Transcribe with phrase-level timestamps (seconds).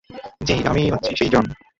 [0.47, 1.45] জ্বি, আমিই হচ্ছি সেইজন!